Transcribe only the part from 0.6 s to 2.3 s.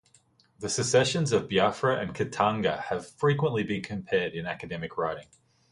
secessions of Biafra and